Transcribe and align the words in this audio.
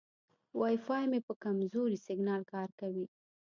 وای 0.59 0.75
فای 0.85 1.03
مې 1.11 1.19
په 1.27 1.33
کمزوري 1.43 1.97
سیګنال 2.05 2.41
کار 2.53 2.69
کوي. 2.79 3.05